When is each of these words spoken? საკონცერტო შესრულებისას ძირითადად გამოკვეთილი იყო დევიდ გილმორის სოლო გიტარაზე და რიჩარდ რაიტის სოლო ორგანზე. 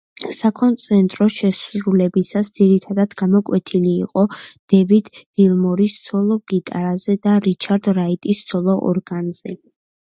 საკონცერტო 0.35 1.25
შესრულებისას 1.33 2.49
ძირითადად 2.61 3.13
გამოკვეთილი 3.21 3.93
იყო 4.07 4.25
დევიდ 4.75 5.13
გილმორის 5.19 6.01
სოლო 6.09 6.43
გიტარაზე 6.55 7.21
და 7.29 7.39
რიჩარდ 7.51 7.95
რაიტის 8.03 8.47
სოლო 8.51 8.81
ორგანზე. 8.93 9.59